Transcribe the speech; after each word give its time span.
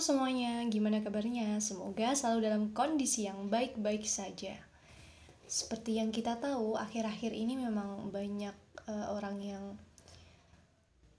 Semuanya, 0.00 0.64
gimana 0.72 1.04
kabarnya? 1.04 1.60
Semoga 1.60 2.16
selalu 2.16 2.48
dalam 2.48 2.64
kondisi 2.72 3.28
yang 3.28 3.52
baik-baik 3.52 4.08
saja. 4.08 4.56
Seperti 5.44 6.00
yang 6.00 6.08
kita 6.08 6.40
tahu, 6.40 6.72
akhir-akhir 6.72 7.36
ini 7.36 7.60
memang 7.60 8.08
banyak 8.08 8.56
uh, 8.88 9.12
orang 9.12 9.36
yang 9.44 9.64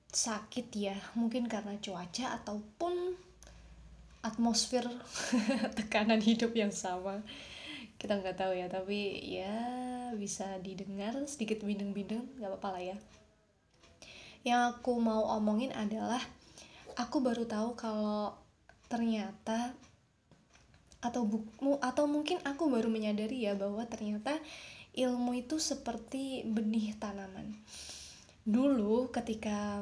sakit 0.09 0.73
ya, 0.73 0.97
mungkin 1.13 1.45
karena 1.45 1.77
cuaca 1.77 2.41
ataupun 2.41 3.13
atmosfer 4.25 4.89
tekanan 5.77 6.17
hidup 6.17 6.57
yang 6.57 6.73
sama. 6.73 7.21
Kita 8.01 8.17
nggak 8.17 8.33
tahu 8.33 8.57
ya, 8.57 8.65
tapi 8.65 9.13
ya 9.29 9.61
bisa 10.17 10.57
didengar 10.57 11.13
sedikit 11.29 11.61
bindeng-bindeng, 11.61 12.25
nggak 12.41 12.49
apa-apa 12.49 12.81
lah 12.81 12.97
ya. 12.97 12.97
Yang 14.41 14.61
aku 14.73 14.97
mau 14.97 15.37
omongin 15.37 15.69
adalah 15.69 16.25
aku 16.97 17.21
baru 17.21 17.45
tahu 17.45 17.77
kalau 17.77 18.40
ternyata 18.91 19.71
atau 21.01 21.23
buku 21.25 21.79
atau 21.79 22.05
mungkin 22.05 22.43
aku 22.43 22.67
baru 22.67 22.91
menyadari 22.91 23.47
ya 23.47 23.57
bahwa 23.57 23.81
ternyata 23.87 24.37
ilmu 24.91 25.39
itu 25.39 25.57
seperti 25.57 26.43
benih 26.43 26.93
tanaman. 26.99 27.55
Dulu 28.43 29.13
ketika 29.13 29.79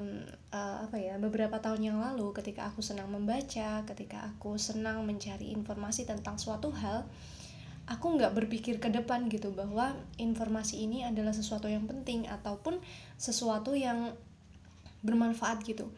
uh, 0.52 0.78
apa 0.86 0.96
ya 1.00 1.18
beberapa 1.18 1.58
tahun 1.58 1.82
yang 1.92 1.98
lalu 1.98 2.32
ketika 2.38 2.70
aku 2.70 2.86
senang 2.86 3.10
membaca, 3.10 3.82
ketika 3.90 4.30
aku 4.30 4.56
senang 4.62 5.02
mencari 5.04 5.50
informasi 5.52 6.06
tentang 6.06 6.38
suatu 6.38 6.70
hal, 6.72 7.10
aku 7.90 8.06
nggak 8.20 8.36
berpikir 8.38 8.78
ke 8.78 8.94
depan 8.94 9.28
gitu 9.34 9.50
bahwa 9.50 9.98
informasi 10.22 10.86
ini 10.86 11.02
adalah 11.02 11.34
sesuatu 11.34 11.66
yang 11.66 11.90
penting 11.90 12.30
ataupun 12.30 12.78
sesuatu 13.18 13.74
yang 13.74 14.14
bermanfaat 15.02 15.64
gitu. 15.66 15.90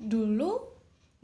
Dulu 0.00 0.73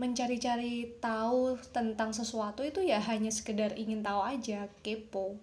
mencari-cari 0.01 0.97
tahu 0.97 1.61
tentang 1.77 2.17
sesuatu 2.17 2.65
itu 2.65 2.81
ya 2.81 2.97
hanya 3.05 3.29
sekedar 3.29 3.77
ingin 3.77 4.01
tahu 4.01 4.25
aja, 4.25 4.65
kepo. 4.81 5.37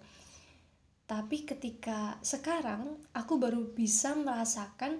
Tapi 1.06 1.46
ketika 1.46 2.18
sekarang 2.26 2.98
aku 3.14 3.38
baru 3.38 3.70
bisa 3.70 4.18
merasakan 4.18 4.98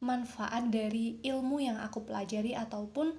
manfaat 0.00 0.72
dari 0.72 1.20
ilmu 1.20 1.60
yang 1.60 1.76
aku 1.76 2.08
pelajari 2.08 2.56
ataupun 2.56 3.12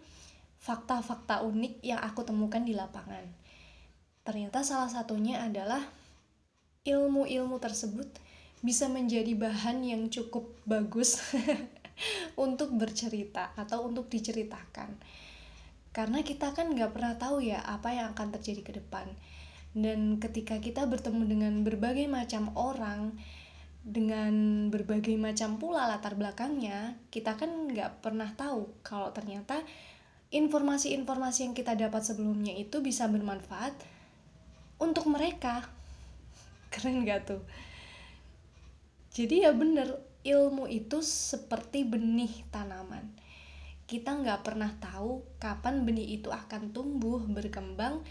fakta-fakta 0.57 1.45
unik 1.45 1.85
yang 1.85 2.01
aku 2.01 2.25
temukan 2.25 2.65
di 2.65 2.73
lapangan. 2.73 3.29
Ternyata 4.25 4.65
salah 4.65 4.89
satunya 4.89 5.45
adalah 5.45 5.85
ilmu-ilmu 6.89 7.61
tersebut 7.61 8.09
bisa 8.65 8.89
menjadi 8.89 9.37
bahan 9.37 9.85
yang 9.85 10.09
cukup 10.09 10.49
bagus 10.65 11.21
untuk 12.45 12.73
bercerita 12.73 13.53
atau 13.53 13.85
untuk 13.85 14.09
diceritakan 14.09 14.97
karena 15.95 16.27
kita 16.27 16.51
kan 16.51 16.75
nggak 16.75 16.91
pernah 16.91 17.15
tahu 17.15 17.39
ya 17.39 17.63
apa 17.63 17.95
yang 17.95 18.11
akan 18.11 18.35
terjadi 18.35 18.61
ke 18.67 18.71
depan. 18.83 19.07
Dan 19.71 20.19
ketika 20.19 20.59
kita 20.59 20.83
bertemu 20.83 21.23
dengan 21.23 21.53
berbagai 21.63 22.11
macam 22.11 22.51
orang 22.59 23.15
dengan 23.85 24.67
berbagai 24.73 25.15
macam 25.15 25.61
pula 25.61 25.85
latar 25.85 26.17
belakangnya 26.17 26.97
kita 27.13 27.37
kan 27.37 27.69
nggak 27.69 28.01
pernah 28.01 28.33
tahu 28.33 28.81
kalau 28.81 29.13
ternyata 29.13 29.61
informasi-informasi 30.33 31.45
yang 31.45 31.53
kita 31.53 31.77
dapat 31.77 32.01
sebelumnya 32.01 32.51
itu 32.57 32.83
bisa 32.83 33.07
bermanfaat 33.07 33.71
untuk 34.83 35.07
mereka. 35.07 35.63
Keren 36.73 37.07
gak 37.07 37.29
tuh? 37.29 37.41
Jadi 39.15 39.47
ya 39.47 39.55
bener 39.55 39.95
ilmu 40.27 40.67
itu 40.67 40.99
seperti 40.99 41.87
benih 41.87 42.43
tanaman 42.51 43.24
kita 43.85 44.17
nggak 44.17 44.41
pernah 44.41 44.73
tahu 44.81 45.21
kapan 45.37 45.85
benih 45.85 46.17
itu 46.17 46.33
akan 46.33 46.73
tumbuh, 46.73 47.21
berkembang, 47.29 48.01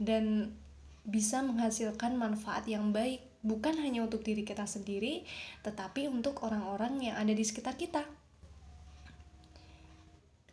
dan 0.00 0.56
bisa 1.04 1.44
menghasilkan 1.44 2.16
manfaat 2.16 2.64
yang 2.64 2.92
baik, 2.92 3.20
bukan 3.44 3.76
hanya 3.80 4.04
untuk 4.04 4.24
diri 4.24 4.44
kita 4.44 4.64
sendiri, 4.64 5.24
tetapi 5.60 6.08
untuk 6.08 6.40
orang-orang 6.44 7.12
yang 7.12 7.16
ada 7.20 7.32
di 7.32 7.44
sekitar 7.44 7.76
kita. 7.76 8.04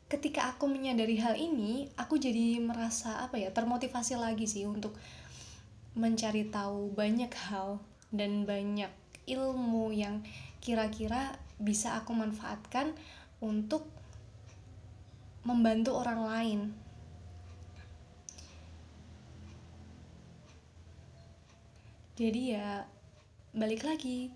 Ketika 0.07 0.55
aku 0.55 0.71
menyadari 0.71 1.19
hal 1.19 1.35
ini, 1.35 1.91
aku 1.99 2.15
jadi 2.15 2.63
merasa 2.63 3.23
apa 3.23 3.35
ya, 3.39 3.51
termotivasi 3.51 4.15
lagi 4.15 4.47
sih 4.47 4.63
untuk 4.63 4.95
mencari 5.99 6.47
tahu 6.47 6.95
banyak 6.95 7.31
hal 7.51 7.83
dan 8.11 8.47
banyak 8.47 8.91
ilmu 9.27 9.91
yang 9.91 10.23
kira-kira 10.63 11.35
bisa 11.59 11.99
aku 11.99 12.15
manfaatkan 12.15 12.95
untuk 13.43 13.83
membantu 15.47 15.95
orang 15.95 16.21
lain. 16.27 16.59
Jadi 22.19 22.51
ya 22.51 22.83
balik 23.55 23.87
lagi, 23.87 24.27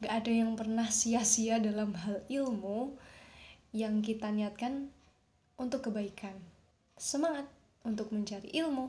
gak 0.00 0.24
ada 0.24 0.32
yang 0.32 0.56
pernah 0.56 0.88
sia-sia 0.88 1.60
dalam 1.60 1.92
hal 1.92 2.24
ilmu 2.32 2.96
yang 3.76 4.00
kita 4.00 4.32
niatkan 4.32 4.88
untuk 5.60 5.92
kebaikan. 5.92 6.40
Semangat 6.96 7.44
untuk 7.84 8.08
mencari 8.08 8.48
ilmu. 8.56 8.88